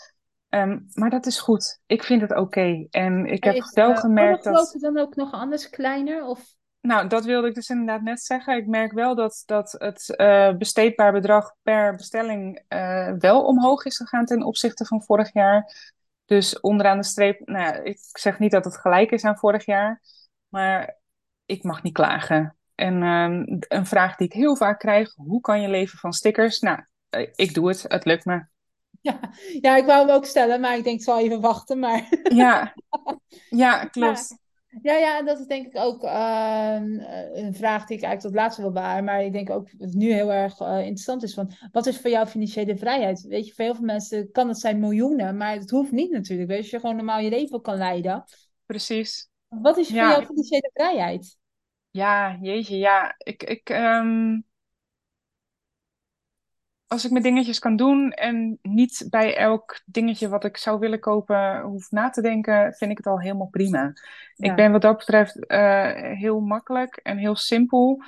[0.49, 1.81] Um, maar dat is goed.
[1.87, 2.41] Ik vind het oké.
[2.41, 2.87] Okay.
[2.91, 4.75] En ik heb wel uh, gemerkt dat...
[4.75, 6.25] Is dan ook nog anders kleiner?
[6.25, 6.55] Of?
[6.81, 8.57] Nou, dat wilde ik dus inderdaad net zeggen.
[8.57, 13.97] Ik merk wel dat, dat het uh, besteedbaar bedrag per bestelling uh, wel omhoog is
[13.97, 15.93] gegaan ten opzichte van vorig jaar.
[16.25, 20.03] Dus onderaan de streep, nou ik zeg niet dat het gelijk is aan vorig jaar,
[20.49, 20.99] maar
[21.45, 22.57] ik mag niet klagen.
[22.75, 26.61] En um, een vraag die ik heel vaak krijg, hoe kan je leven van stickers?
[26.61, 26.85] Nou, eh,
[27.35, 28.45] ik doe het, het lukt me.
[29.01, 29.21] Ja,
[29.61, 31.79] ja ik wou hem ook stellen, maar ik denk, ik zal even wachten.
[31.79, 32.09] Maar...
[32.35, 32.75] Ja,
[33.49, 34.37] ja klopt.
[34.83, 36.79] Ja, ja, en dat is denk ik ook uh,
[37.33, 39.05] een vraag die ik eigenlijk tot laatste wil bewaren.
[39.05, 41.35] Maar ik denk ook dat het nu heel erg uh, interessant is.
[41.35, 43.23] Van, wat is voor jou financiële vrijheid?
[43.23, 46.49] Weet je, voor heel veel mensen kan het zijn miljoenen, maar het hoeft niet natuurlijk.
[46.49, 48.25] Weet je, je gewoon normaal je leven kan leiden.
[48.67, 49.31] Precies.
[49.49, 51.37] Wat is voor jou financiële vrijheid?
[51.91, 53.15] Ja, jeetje, ja.
[53.19, 54.45] Ik, ik, um
[56.93, 61.01] als ik mijn dingetjes kan doen en niet bij elk dingetje wat ik zou willen
[61.01, 63.93] kopen hoef na te denken, vind ik het al helemaal prima.
[64.37, 68.03] Ik ben wat dat betreft uh, heel makkelijk en heel simpel.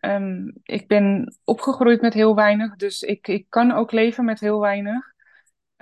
[0.00, 4.60] Um, ik ben opgegroeid met heel weinig, dus ik, ik kan ook leven met heel
[4.60, 5.12] weinig.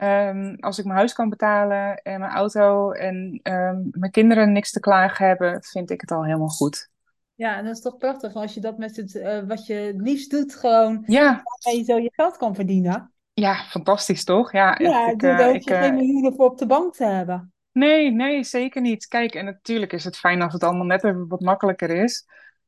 [0.03, 4.71] Um, als ik mijn huis kan betalen en mijn auto en um, mijn kinderen niks
[4.71, 6.91] te klagen hebben, vind ik het al helemaal goed.
[7.39, 10.01] Ja, en dat is toch prachtig als je dat met het, uh, wat je het
[10.01, 11.43] liefst doet, gewoon ja.
[11.59, 13.13] je zo je geld kan verdienen.
[13.33, 14.53] Ja, fantastisch toch?
[14.53, 17.53] Ja, ja ik, uh, hoef je geen miljoenen voor op de bank te hebben.
[17.73, 19.07] Nee, nee, zeker niet.
[19.07, 22.27] Kijk, en natuurlijk is het fijn als het allemaal net even wat makkelijker is.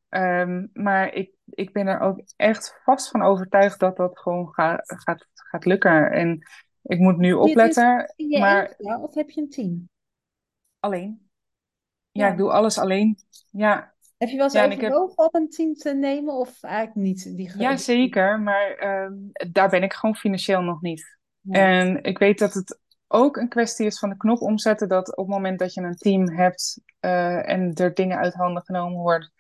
[0.09, 4.81] Um, maar ik, ik ben er ook echt vast van overtuigd dat dat gewoon ga,
[4.83, 6.11] gaat, gaat lukken.
[6.11, 6.49] En
[6.83, 8.13] ik moet nu opletten.
[8.17, 8.75] Je maar...
[8.79, 9.89] Ja, of heb je een team?
[10.81, 11.29] Alleen.
[12.11, 13.17] Ja, ja, ik doe alles alleen.
[13.51, 15.13] Ja, heb je wel eens ja, heb...
[15.15, 17.37] op een team te nemen of eigenlijk niet?
[17.37, 18.41] Die ja, zeker.
[18.41, 21.19] Maar um, daar ben ik gewoon financieel nog niet.
[21.51, 24.89] En ik weet dat het ook een kwestie is van de knop omzetten.
[24.89, 28.63] Dat op het moment dat je een team hebt uh, en er dingen uit handen
[28.63, 29.33] genomen worden,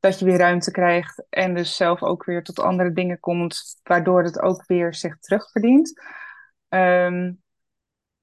[0.00, 1.24] dat je weer ruimte krijgt.
[1.28, 6.02] En dus zelf ook weer tot andere dingen komt, waardoor het ook weer zich terugverdient.
[6.68, 7.42] Um,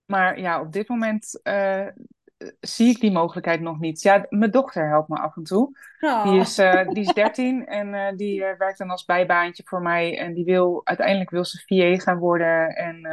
[0.06, 1.88] maar ja, op dit moment uh,
[2.60, 4.02] zie ik die mogelijkheid nog niet.
[4.02, 5.78] Ja, mijn dochter helpt me af en toe.
[6.00, 6.24] Oh.
[6.24, 9.82] Die, is, uh, die is 13 en uh, die uh, werkt dan als bijbaantje voor
[9.82, 10.18] mij.
[10.18, 13.06] En die wil uiteindelijk wil ze VA gaan worden en,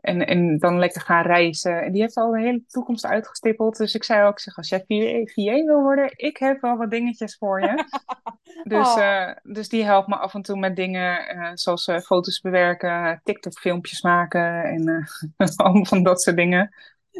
[0.00, 1.82] en, en dan lekker gaan reizen.
[1.82, 3.76] En die heeft al de hele toekomst uitgestippeld.
[3.76, 6.90] Dus ik zei ook, zeg, als jij VA, VA wil worden, ik heb wel wat
[6.90, 7.84] dingetjes voor je.
[8.74, 9.30] dus, oh.
[9.42, 11.18] dus die helpt me af en toe met dingen
[11.58, 15.08] zoals foto's bewerken, TikTok-filmpjes maken en
[15.56, 16.70] allemaal van dat soort dingen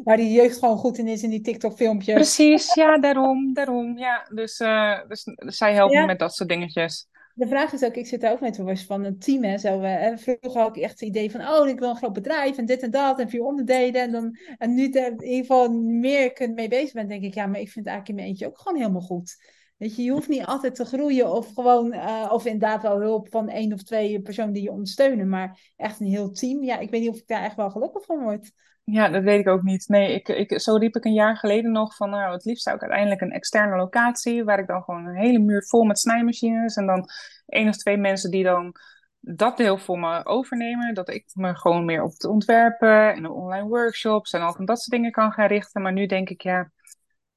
[0.04, 2.14] waar die jeugd gewoon goed in is in die TikTok-filmpjes.
[2.14, 4.28] Precies, ja, daarom, daarom, ja.
[4.34, 7.08] Dus, uh, dus, zij helpen me met dat soort dingetjes.
[7.34, 9.78] De vraag is ook, ik zit daar ook met was van een team en zo.
[10.16, 12.82] Vroeger had ik echt het idee van, oh, ik wil een groot bedrijf en dit
[12.82, 14.02] en dat en vier onderdelen.
[14.02, 17.46] En, dan, en nu in ieder geval meer kunt mee bezig bent, denk ik, ja,
[17.46, 19.36] maar ik vind het eigenlijk in mijn eentje ook gewoon helemaal goed.
[19.76, 23.28] Weet je, je hoeft niet altijd te groeien of gewoon, uh, of inderdaad wel hulp
[23.30, 26.62] van één of twee personen die je ondersteunen, maar echt een heel team.
[26.62, 28.52] Ja, ik weet niet of ik daar echt wel gelukkig van word.
[28.90, 29.88] Ja, dat weet ik ook niet.
[29.88, 32.76] Nee, ik, ik, zo riep ik een jaar geleden nog van, nou, het liefst zou
[32.76, 36.76] ik uiteindelijk een externe locatie, waar ik dan gewoon een hele muur vol met snijmachines
[36.76, 37.08] en dan
[37.46, 38.74] één of twee mensen die dan
[39.20, 40.94] dat deel voor me overnemen.
[40.94, 44.64] Dat ik me gewoon meer op het ontwerpen en de online workshops en al van
[44.64, 45.82] dat soort dingen kan gaan richten.
[45.82, 46.70] Maar nu denk ik, ja,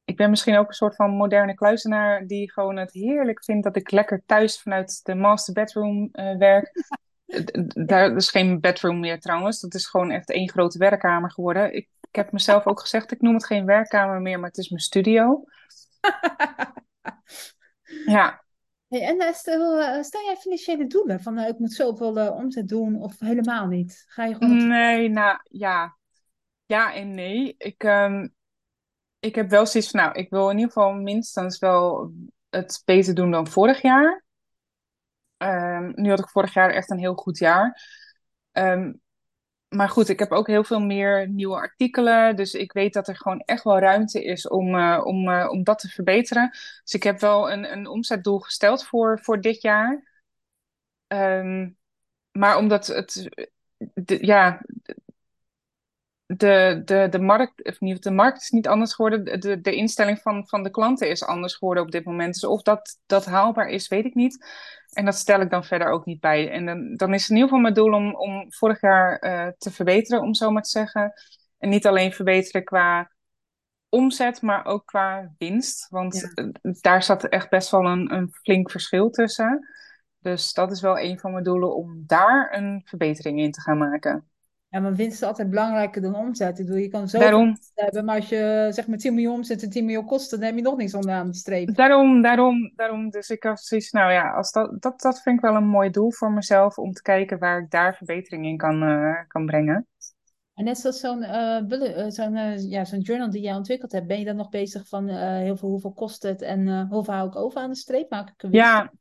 [0.03, 3.75] ik ben misschien ook een soort van moderne kluizenaar die gewoon het heerlijk vindt dat
[3.75, 6.71] ik lekker thuis vanuit de master bedroom uh, werk.
[7.85, 9.59] Daar is geen bedroom meer trouwens.
[9.59, 11.73] Dat is gewoon echt één grote werkkamer geworden.
[11.73, 14.69] Ik, ik heb mezelf ook gezegd, ik noem het geen werkkamer meer, maar het is
[14.69, 15.43] mijn studio.
[18.05, 18.43] ja.
[18.87, 21.19] Hey, en eh, stel, eh, stel jij financiële doelen?
[21.19, 24.03] Van uh, ik moet zoveel uh, omzet doen of helemaal niet?
[24.07, 24.67] Ga je gewoon...
[24.67, 25.97] Nee, nou ja.
[26.65, 27.55] Ja en nee.
[27.57, 28.33] Ik, um,
[29.19, 32.11] ik heb wel zoiets van, nou, ik wil in ieder geval minstens wel
[32.49, 34.23] het beter doen dan vorig jaar.
[35.43, 37.81] Um, nu had ik vorig jaar echt een heel goed jaar.
[38.51, 39.01] Um,
[39.69, 42.35] maar goed, ik heb ook heel veel meer nieuwe artikelen.
[42.35, 45.63] Dus ik weet dat er gewoon echt wel ruimte is om, uh, om, uh, om
[45.63, 46.49] dat te verbeteren.
[46.83, 50.07] Dus ik heb wel een, een omzetdoel gesteld voor, voor dit jaar.
[51.07, 51.77] Um,
[52.31, 53.29] maar omdat het,
[54.05, 54.61] ja,
[56.37, 59.39] de, de, de, markt, of niet, de markt is niet anders geworden.
[59.39, 62.33] De, de instelling van, van de klanten is anders geworden op dit moment.
[62.33, 64.45] Dus of dat, dat haalbaar is, weet ik niet.
[64.93, 66.51] En dat stel ik dan verder ook niet bij.
[66.51, 69.47] En dan, dan is het in ieder geval mijn doel om, om vorig jaar uh,
[69.57, 71.13] te verbeteren, om zo maar te zeggen.
[71.57, 73.11] En niet alleen verbeteren qua
[73.89, 75.87] omzet, maar ook qua winst.
[75.89, 76.51] Want ja.
[76.81, 79.67] daar zat echt best wel een, een flink verschil tussen.
[80.19, 83.77] Dus dat is wel een van mijn doelen om daar een verbetering in te gaan
[83.77, 84.29] maken.
[84.69, 86.59] Ja, maar winst is altijd belangrijker dan omzet.
[86.59, 89.69] Ik bedoel, je kan zoveel hebben, maar als je zeg maar 10 miljoen omzet en
[89.69, 91.75] 10 miljoen kosten, dan heb je nog niks onderaan de streep.
[91.75, 93.09] Daarom, daarom, daarom.
[93.09, 95.89] Dus ik had zoiets, nou ja, als dat, dat, dat vind ik wel een mooi
[95.89, 99.87] doel voor mezelf, om te kijken waar ik daar verbetering in kan, uh, kan brengen.
[100.53, 104.19] En net zoals zo'n uh, zo'n uh, ja, zo'n journal die jij ontwikkeld hebt, ben
[104.19, 107.61] je dan nog bezig van heel veel, hoeveel kost het en hoeveel hou ik over
[107.61, 108.09] aan de streep?
[108.09, 108.91] Maak ik een ja,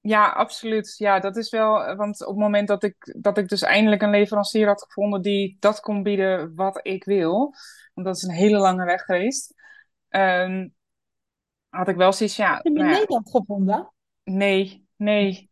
[0.00, 0.94] ja, absoluut.
[0.98, 1.84] Ja, dat is wel.
[1.84, 5.22] Eh, want op het moment dat ik, dat ik dus eindelijk een leverancier had gevonden
[5.22, 7.54] die dat kon bieden wat ik wil.
[7.94, 9.54] Want dat is een hele lange weg geweest.
[10.08, 10.74] Um,
[11.68, 12.54] had ik wel zoiets, ja.
[12.54, 13.92] Heb je in nou ja, Nederland gevonden?
[14.24, 15.50] Nee, nee.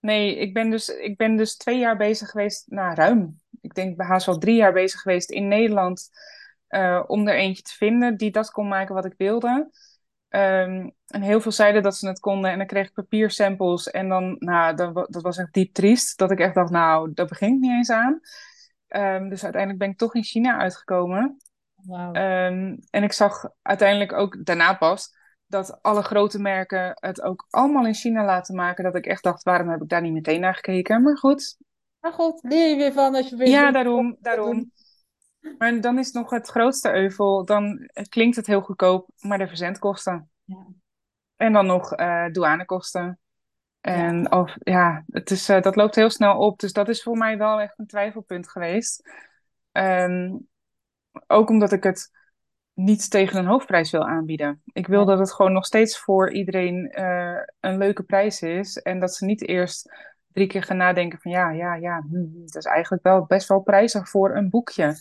[0.00, 3.40] Nee, ik ben, dus, ik ben dus twee jaar bezig geweest, nou ruim.
[3.60, 6.08] Ik denk haast wel drie jaar bezig geweest in Nederland.
[6.68, 9.70] Uh, om er eentje te vinden die dat kon maken wat ik wilde.
[10.30, 12.50] Um, en heel veel zeiden dat ze het konden.
[12.50, 13.90] En dan kreeg ik papiersamples.
[13.90, 16.18] En dan, nou, dat, dat was echt diep triest.
[16.18, 18.20] Dat ik echt dacht, nou, daar begin ik niet eens aan.
[18.88, 21.36] Um, dus uiteindelijk ben ik toch in China uitgekomen.
[21.74, 22.16] Wow.
[22.16, 27.86] Um, en ik zag uiteindelijk ook daarna pas dat alle grote merken het ook allemaal
[27.86, 28.84] in China laten maken.
[28.84, 31.02] Dat ik echt dacht, waarom heb ik daar niet meteen naar gekeken?
[31.02, 31.56] Maar goed.
[32.00, 33.48] Maar goed, leer je weer van als je weer...
[33.48, 34.72] Ja, daarom, daarom.
[35.58, 37.44] Maar dan is nog het grootste euvel.
[37.44, 40.30] Dan klinkt het heel goedkoop, maar de verzendkosten.
[40.44, 40.66] Ja.
[41.36, 43.18] En dan nog uh, douanekosten.
[43.80, 44.40] En ja.
[44.40, 46.58] Of, ja, het is, uh, dat loopt heel snel op.
[46.58, 49.10] Dus dat is voor mij wel echt een twijfelpunt geweest.
[49.72, 50.48] Um,
[51.26, 52.10] ook omdat ik het
[52.72, 54.62] niet tegen een hoofdprijs wil aanbieden.
[54.72, 55.06] Ik wil ja.
[55.06, 58.76] dat het gewoon nog steeds voor iedereen uh, een leuke prijs is.
[58.76, 59.92] En dat ze niet eerst
[60.32, 63.60] drie keer gaan nadenken van ja, ja, ja, hm, dat is eigenlijk wel best wel
[63.60, 64.94] prijzig voor een boekje.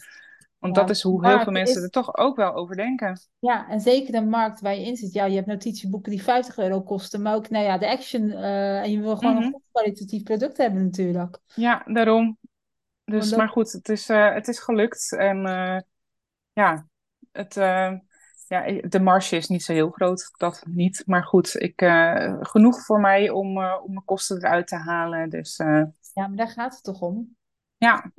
[0.59, 1.83] Want ja, dat is hoe heel veel mensen is...
[1.83, 3.19] er toch ook wel over denken.
[3.39, 5.13] Ja, en zeker de markt waar je in zit.
[5.13, 8.21] Ja, je hebt notitieboeken die 50 euro kosten, maar ook nou ja, de action.
[8.21, 9.47] Uh, en je wil gewoon mm -hmm.
[9.47, 11.39] een goed kwalitatief product hebben natuurlijk.
[11.55, 12.37] Ja, daarom.
[13.03, 13.37] Dus, dat...
[13.37, 15.15] maar goed, het is, uh, het is gelukt.
[15.17, 15.79] En uh,
[16.53, 16.87] ja,
[17.31, 17.53] het,
[18.47, 21.03] ja, de marge is niet zo heel groot, dat niet.
[21.05, 21.81] Maar goed, ik,
[22.39, 25.29] genoeg voor mij om, om mijn kosten eruit te halen.
[25.29, 27.35] Dus, ja, maar daar gaat het toch om?
[27.77, 28.11] Ja,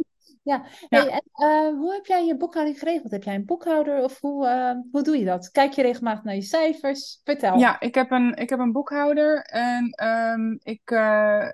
[0.42, 1.00] ja, ja.
[1.00, 3.10] Hey, en, uh, hoe heb jij je boekhouding geregeld?
[3.10, 5.50] Heb jij een boekhouder of hoe, uh, hoe doe je dat?
[5.50, 7.20] Kijk je regelmatig naar je cijfers?
[7.24, 7.58] Vertel.
[7.58, 11.48] Ja, ik heb een, ik heb een boekhouder en um, ik uh,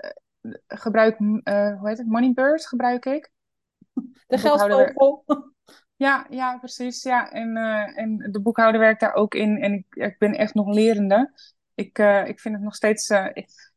[0.67, 3.31] gebruik, hoe heet het, Moneybird gebruik ik.
[4.27, 5.25] De geldvogel.
[5.97, 7.03] Ja, ja, precies.
[7.03, 7.31] Ja.
[7.31, 7.57] En,
[7.97, 11.33] en de boekhouder werkt daar ook in en ik, ik ben echt nog lerende.
[11.75, 13.11] Ik, ik vind het nog steeds...
[13.11, 13.74] Ik,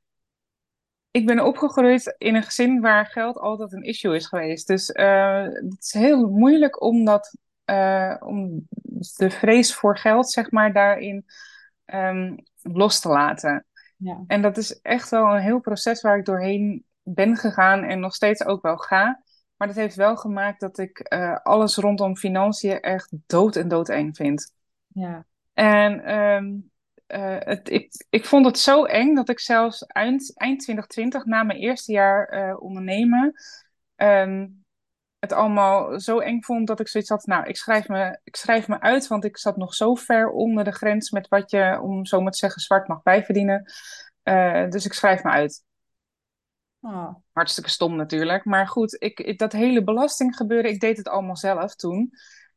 [1.18, 4.68] ik ben opgegroeid in een gezin waar geld altijd een issue is geweest.
[4.68, 8.68] Dus uh, het is heel moeilijk om, dat, uh, om
[9.18, 11.26] de vrees voor geld, zeg maar, daarin
[11.86, 13.66] um, los te laten.
[13.98, 14.24] Ja.
[14.28, 18.16] En dat is echt wel een heel proces waar ik doorheen ben gegaan en nog
[18.16, 19.22] steeds ook wel ga.
[19.56, 24.16] Maar dat heeft wel gemaakt dat ik uh, alles rondom financiën echt dood en doodeng
[24.16, 24.54] vind.
[24.88, 25.26] Ja.
[25.54, 26.72] En um,
[27.08, 31.43] uh, het, ik, ik vond het zo eng dat ik zelfs eind, eind 2020, na
[31.43, 33.34] mijn eerste jaar uh, ondernemen,
[33.96, 34.65] um,
[35.20, 37.26] het allemaal zo eng vond dat ik zoiets had.
[37.26, 40.63] Nou, ik schrijf, me, ik schrijf me uit, want ik zat nog zo ver onder
[40.63, 43.72] de grens met wat je, om zo maar te zeggen, zwart mag bijverdienen.
[44.24, 45.63] Uh, dus ik schrijf me uit.
[46.82, 47.15] Oh.
[47.32, 48.46] Hartstikke stom natuurlijk.
[48.46, 52.12] Maar goed, ik, ik, dat hele belastinggebeuren, ik deed het allemaal zelf toen.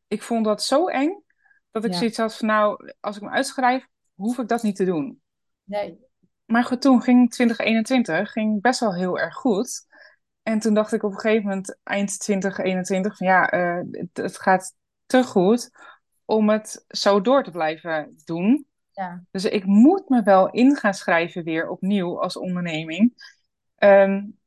[0.07, 1.23] Ik vond dat zo eng
[1.71, 1.97] dat ik ja.
[1.97, 3.87] zoiets had van, nou, als ik me uitschrijf,
[4.21, 5.21] hoef ik dat niet te doen.
[5.63, 5.99] Nee.
[6.45, 9.85] Maar goed, toen ging 2021 ging best wel heel erg goed.
[10.43, 14.37] En toen dacht ik op een gegeven moment, eind 2021, van ja, uh, het, het,
[14.37, 15.69] gaat te goed
[16.25, 18.65] om het zo door te blijven doen.
[18.91, 19.23] Ja.
[19.31, 23.13] Dus ik moet me wel in gaan schrijven weer opnieuw als onderneming.
[23.77, 24.39] Um,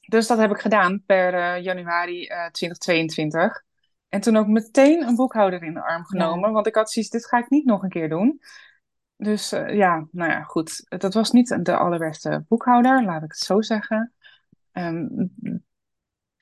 [0.00, 3.64] dus dat heb ik gedaan per uh, januari uh, 2022.
[4.08, 6.48] En toen ook meteen een boekhouder in de arm genomen.
[6.48, 6.54] Ja.
[6.54, 8.40] Want ik had zoiets, dit ga ik niet nog een keer doen.
[9.24, 10.84] Dus uh, ja, nou ja, goed.
[11.00, 14.12] Dat was niet de allerbeste boekhouder, laat ik het zo zeggen.
[14.72, 15.34] Um,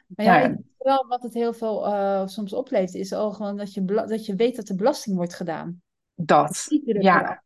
[0.07, 3.75] Maar ja, ik, wel wat het heel veel uh, soms oplevert, is al gewoon dat
[3.75, 5.83] je, dat je weet dat de belasting wordt gedaan.
[6.14, 7.42] Dat, ja.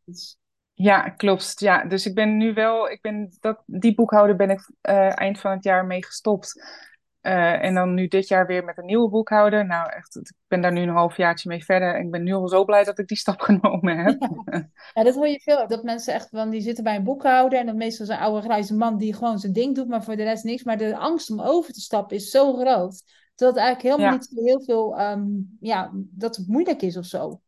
[0.73, 1.59] Ja, klopt.
[1.59, 5.39] Ja, dus ik ben nu wel, ik ben dat, die boekhouder ben ik uh, eind
[5.39, 6.63] van het jaar mee gestopt.
[7.27, 9.65] Uh, en dan nu dit jaar weer met een nieuwe boekhouder.
[9.65, 11.95] Nou, echt, ik ben daar nu een halfjaartje mee verder.
[11.95, 14.21] En ik ben nu al zo blij dat ik die stap genomen heb.
[14.21, 14.69] Ja.
[14.93, 15.67] ja, dat hoor je veel.
[15.67, 17.59] Dat mensen echt van, die zitten bij een boekhouder.
[17.59, 20.23] En dan meestal zo'n oude grijze man die gewoon zijn ding doet, maar voor de
[20.23, 20.63] rest niks.
[20.63, 23.03] Maar de angst om over te stappen is zo groot.
[23.35, 27.41] Dat het eigenlijk helemaal niet heel veel, um, ja, dat het moeilijk is of zo.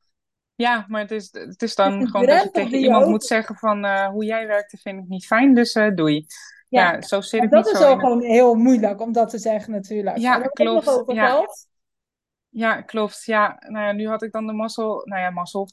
[0.55, 3.85] Ja, maar het is, het is dan gewoon dat je tegen iemand moet zeggen van
[3.85, 6.25] uh, hoe jij werkt, vind ik niet fijn, dus uh, doei.
[6.69, 9.71] Ja, ja zo zit ik dat is ook gewoon heel moeilijk om dat te zeggen
[9.71, 10.17] natuurlijk.
[10.17, 11.03] Ja, klopt.
[11.05, 11.47] Ja.
[12.49, 13.25] ja, klopt.
[13.25, 15.69] Ja, nou ja, nu had ik dan de mazzel, nou ja, mazzel,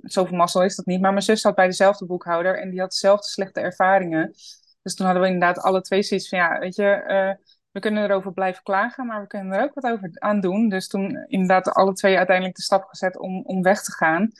[0.00, 2.90] zoveel mazzel is dat niet, maar mijn zus zat bij dezelfde boekhouder en die had
[2.90, 4.34] dezelfde slechte ervaringen.
[4.82, 8.04] Dus toen hadden we inderdaad alle twee zoiets van, ja, weet je, uh, we kunnen
[8.04, 10.68] erover blijven klagen, maar we kunnen er ook wat over aan doen.
[10.68, 14.32] Dus toen inderdaad alle twee uiteindelijk de stap gezet om, om weg te gaan.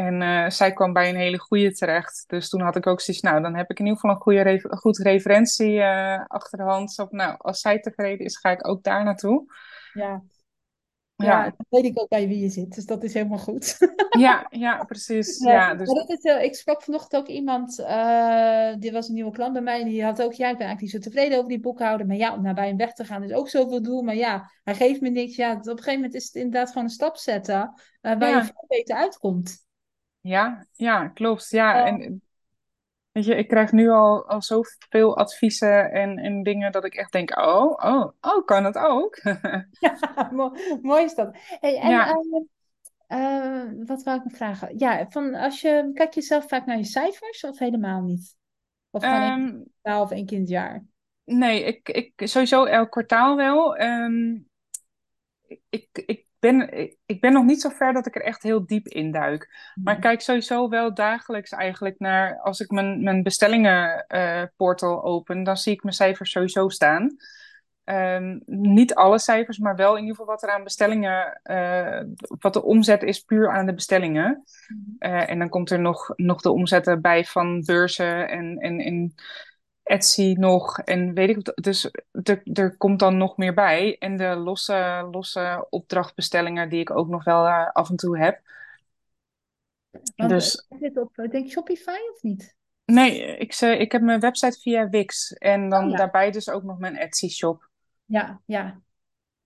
[0.00, 2.24] En uh, zij kwam bij een hele goede terecht.
[2.26, 4.76] Dus toen had ik ook zoiets, nou, dan heb ik in ieder geval een goede
[4.76, 6.92] goed referentie uh, achter de hand.
[6.92, 9.44] Zo, nou, als zij tevreden is, ga ik ook daar naartoe.
[9.92, 10.22] Ja.
[11.16, 13.76] Ja, dan weet ik ook bij wie je zit, dus dat is helemaal goed.
[14.18, 15.38] Ja, ja precies.
[15.38, 15.88] Ja, dus...
[15.88, 19.62] dat is, uh, ik sprak vanochtend ook iemand, uh, die was een nieuwe klant bij
[19.62, 22.06] mij, en die had ook, ja, ik ben eigenlijk niet zo tevreden over die boekhouder,
[22.06, 24.50] maar ja, om naar bij hem weg te gaan is ook zoveel doel, maar ja,
[24.62, 25.36] hij geeft me niks.
[25.36, 28.44] Ja, op een gegeven moment is het inderdaad gewoon een stap zetten, uh, waar je
[28.44, 29.68] veel beter uitkomt.
[30.20, 31.50] Ja, ja, klopt.
[31.50, 32.22] Ja, en
[33.12, 37.12] weet je, ik krijg nu al, al zoveel adviezen en, en dingen dat ik echt
[37.12, 39.16] denk, oh, oh, oh, kan het ook?
[39.84, 40.30] ja,
[40.82, 41.36] mooi, is dat.
[41.60, 42.16] Hey, en ja.
[43.08, 44.78] uh, wat wou ik me vragen?
[44.78, 48.36] Ja, van als je, kijk je zelf vaak naar je cijfers of helemaal niet?
[48.90, 50.84] Of gewoon um, één kwartaal of één keer in het jaar?
[51.24, 53.80] Nee, ik, ik sowieso elk kwartaal wel.
[53.80, 54.48] Um,
[55.68, 58.86] ik, ik ben, ik ben nog niet zo ver dat ik er echt heel diep
[58.86, 59.72] in duik.
[59.82, 62.40] Maar ik kijk sowieso wel dagelijks eigenlijk naar...
[62.40, 67.16] Als ik mijn, mijn bestellingenportal uh, open, dan zie ik mijn cijfers sowieso staan.
[67.84, 71.40] Um, niet alle cijfers, maar wel in ieder geval wat er aan bestellingen...
[71.44, 72.00] Uh,
[72.40, 74.42] wat de omzet is puur aan de bestellingen.
[74.98, 78.56] Uh, en dan komt er nog, nog de omzetten bij van beurzen en...
[78.58, 79.14] en, en
[79.90, 81.90] Etsy nog en weet ik Dus
[82.22, 83.96] er, er komt dan nog meer bij.
[83.98, 88.40] En de losse, losse opdrachtbestellingen die ik ook nog wel uh, af en toe heb.
[90.16, 92.56] Want, dus, zit op, denk je Shopify of niet?
[92.84, 95.32] Nee, ik, ik heb mijn website via Wix.
[95.32, 97.68] En dan oh, daarbij dus ook nog mijn Etsy shop.
[98.04, 98.80] Ja, ja.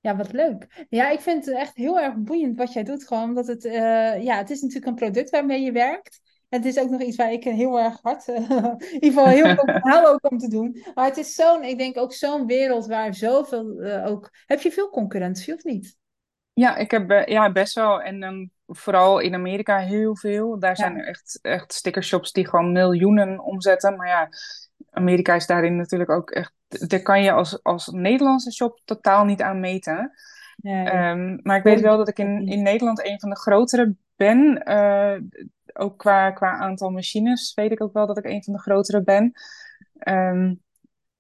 [0.01, 0.87] Ja, wat leuk.
[0.89, 3.07] Ja, ik vind het echt heel erg boeiend wat jij doet.
[3.07, 6.79] Gewoon omdat het, uh, ja, het is natuurlijk een product waarmee je werkt het is
[6.79, 8.37] ook nog iets waar ik heel erg hard, uh,
[8.91, 10.83] in ieder geval heel veel verhaal ook om te doen.
[10.95, 14.31] Maar het is zo'n, ik denk ook zo'n wereld waar zoveel uh, ook...
[14.47, 15.97] Heb je veel concurrentie of niet?
[16.53, 18.03] Ja, ik heb ja, best wel.
[18.03, 20.59] En um, vooral in Amerika heel veel.
[20.59, 23.97] Daar zijn er echt, echt stickershops die gewoon miljoenen omzetten.
[23.97, 24.29] Maar ja,
[24.91, 26.53] Amerika is daarin natuurlijk ook echt...
[26.69, 30.13] Daar kan je als, als Nederlandse shop totaal niet aan meten.
[30.57, 30.95] Nee.
[30.95, 34.63] Um, maar ik weet wel dat ik in, in Nederland een van de grotere ben.
[34.69, 35.15] Uh,
[35.75, 39.03] ook qua, qua aantal machines weet ik ook wel dat ik een van de grotere
[39.03, 39.33] ben.
[40.09, 40.63] Um,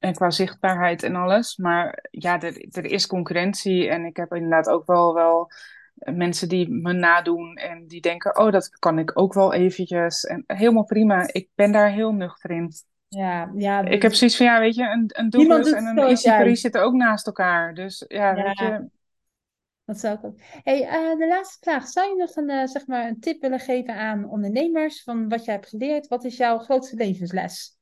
[0.05, 1.57] en qua zichtbaarheid en alles.
[1.57, 3.89] Maar ja, er, er is concurrentie.
[3.89, 5.51] En ik heb inderdaad ook wel, wel
[5.95, 7.55] mensen die me nadoen.
[7.55, 10.25] En die denken, oh, dat kan ik ook wel eventjes.
[10.25, 11.29] En helemaal prima.
[11.33, 12.73] Ik ben daar heel nuchter in.
[13.09, 13.85] Ja, ja.
[13.85, 16.83] Ik heb zoiets van, ja, weet je, een, een Douglas en een Easy Paris zitten
[16.83, 17.75] ook naast elkaar.
[17.75, 18.43] Dus ja, ja.
[18.43, 18.89] weet je,
[19.85, 20.39] dat zou ik ook.
[20.63, 21.89] Hey, uh, de laatste vraag.
[21.89, 25.45] Zou je nog een, uh, zeg maar een tip willen geven aan ondernemers van wat
[25.45, 26.09] je hebt geleerd?
[26.09, 27.79] Wat is jouw grootste levensles?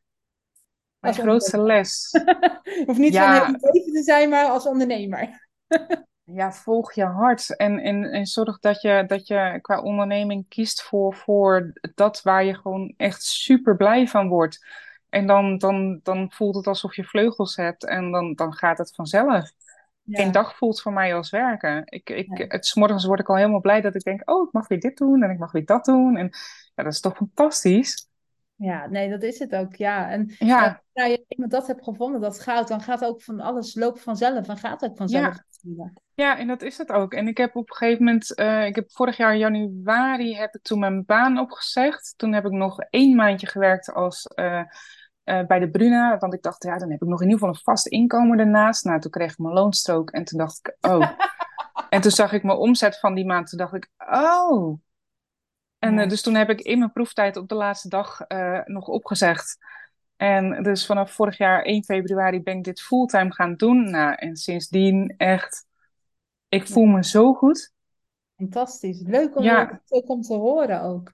[0.99, 2.11] Mijn grootste les?
[2.87, 3.45] of niet ja.
[3.45, 5.49] van het leven te zijn, maar als ondernemer.
[6.25, 10.83] ja, volg je hart en, en, en zorg dat je, dat je qua onderneming kiest
[10.83, 14.67] voor, voor dat waar je gewoon echt super blij van wordt.
[15.09, 18.95] En dan, dan, dan voelt het alsof je vleugels hebt en dan, dan gaat het
[18.95, 19.51] vanzelf
[20.07, 21.83] geen dag voelt voor mij als werken.
[21.85, 22.45] Ik, ik, ja.
[22.49, 24.97] het, morgens word ik al helemaal blij dat ik denk, oh, ik mag weer dit
[24.97, 26.17] doen en ik mag weer dat doen.
[26.17, 26.31] En
[26.75, 28.11] ja, dat is toch fantastisch.
[28.57, 30.11] Ja, nee, dat is het ook, ja.
[30.11, 30.83] En ja.
[30.93, 34.49] als je iemand dat hebt gevonden, dat goud, dan gaat ook van alles lopen vanzelf
[34.49, 35.39] en gaat ook vanzelf.
[35.61, 35.93] Ja.
[36.15, 37.15] ja, en dat is het ook.
[37.15, 40.63] En ik heb op een gegeven moment, uh, ik heb vorig jaar januari heb ik
[40.63, 42.15] toen mijn baan opgezegd.
[42.17, 44.63] Toen heb ik nog één maandje gewerkt als uh,
[45.25, 46.19] uh, bij de Bruna.
[46.19, 48.85] Want ik dacht, ja, dan heb ik nog in ieder geval een vast inkomen ernaast.
[48.85, 51.11] Nou, toen kreeg ik mijn loonstrook en toen dacht ik, oh.
[51.89, 53.49] en toen zag ik mijn omzet van die maand.
[53.49, 54.79] Toen dacht ik, oh.
[55.79, 58.89] En uh, dus toen heb ik in mijn proeftijd op de laatste dag uh, nog
[58.89, 59.59] opgezegd.
[60.17, 63.91] En dus vanaf vorig jaar 1 februari ben ik dit fulltime gaan doen.
[63.91, 65.67] Nou, en sindsdien echt,
[66.49, 67.73] ik voel me zo goed.
[68.37, 69.03] Fantastisch.
[69.07, 69.81] Leuk om, ja.
[69.89, 71.13] om te horen ook.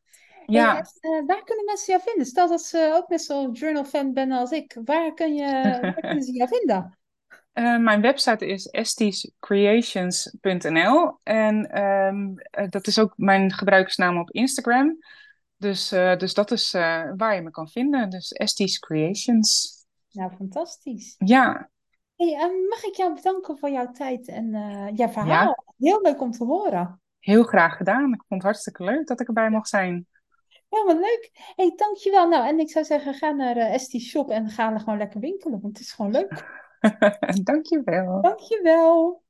[0.52, 0.72] Ja.
[0.72, 0.84] Hey,
[1.20, 2.26] uh, waar kunnen mensen jou vinden?
[2.26, 4.76] Stel dat ze ook net zo'n journal-fan ben als ik.
[4.84, 6.98] Waar, kun je, waar kunnen ze jou vinden?
[7.54, 12.34] Uh, mijn website is estiescreations.nl en um,
[12.70, 14.98] dat is ook mijn gebruikersnaam op Instagram.
[15.56, 16.72] Dus, uh, dus dat is
[17.16, 18.10] waar je me kan vinden.
[18.10, 19.76] Dus Esties Creations.
[20.10, 21.14] Nou, fantastisch.
[21.18, 21.70] Ja.
[22.16, 24.50] Hey, mag ik jou bedanken voor jouw tijd en
[24.94, 25.64] jouw verhaal?
[25.76, 27.00] Heel leuk om te horen.
[27.18, 28.12] Heel graag gedaan.
[28.12, 30.06] Ik vond het hartstikke leuk dat ik erbij mocht zijn.
[30.68, 31.30] Ja, wat leuk.
[31.56, 32.28] hey, dankjewel.
[32.28, 35.60] Nou, en ik zou zeggen, ga naar uh, Shop en ga er gewoon lekker winkelen,
[35.60, 36.44] want het is gewoon leuk.
[37.42, 38.20] dankjewel.
[38.20, 39.22] Dankjewel.